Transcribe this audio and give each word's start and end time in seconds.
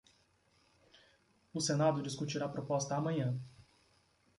O 1.53 1.61
senado 1.61 2.01
discutirá 2.01 2.47
a 2.47 2.49
proposta 2.49 2.95
amanhã 2.97 3.39